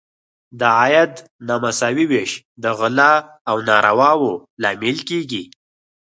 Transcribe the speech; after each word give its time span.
د 0.59 0.61
عاید 0.79 1.13
نامساوي 1.47 2.05
ویش 2.11 2.31
د 2.63 2.65
غلا 2.79 3.13
او 3.49 3.55
نارواوو 3.69 4.31
لامل 4.61 4.97
کیږي. 5.09 5.43